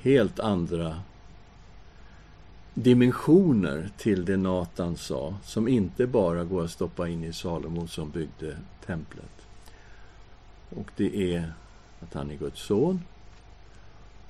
[0.00, 1.02] helt andra
[2.74, 8.10] dimensioner till det Natan sa, som inte bara går att stoppa in i Salomo som
[8.10, 8.56] byggde
[8.86, 9.46] templet.
[10.70, 11.52] Och det är
[12.00, 13.02] att han är Guds son.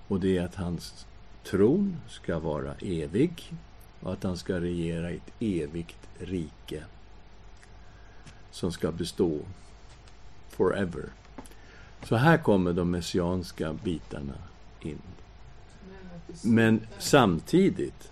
[0.09, 1.07] Och det är att hans
[1.45, 3.53] tron ska vara evig
[4.01, 6.85] och att han ska regera i ett evigt rike
[8.53, 9.39] som ska bestå
[10.49, 11.05] forever.
[12.03, 14.35] Så här kommer de messianska bitarna
[14.81, 15.03] in.
[16.43, 18.11] Men samtidigt,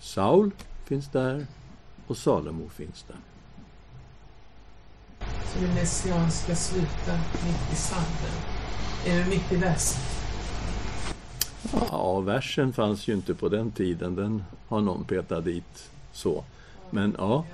[0.00, 0.50] Saul
[0.84, 1.46] finns där
[2.06, 3.16] och Salomo finns där.
[5.20, 8.36] Så det messianska slutar mitt i sanden.
[9.06, 9.98] Eller mitt i väst.
[11.72, 14.14] Ja, versen fanns ju inte på den tiden.
[14.14, 16.44] Den har någon petat dit så.
[16.90, 17.44] Men ja,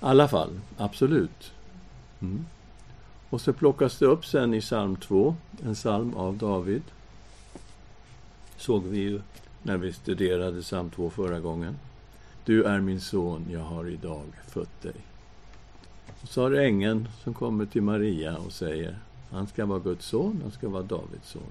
[0.00, 1.52] alla fall, absolut.
[2.20, 2.46] Mm.
[3.30, 6.82] Och så plockas det upp sen i psalm 2, en psalm av David.
[8.56, 9.20] Såg vi ju
[9.62, 11.76] när vi studerade psalm 2 förra gången.
[12.44, 14.94] Du är min son, jag har idag fött dig.
[16.22, 18.98] Och så har du ängeln som kommer till Maria och säger
[19.30, 21.42] han ska vara Guds son, han ska vara Davids son.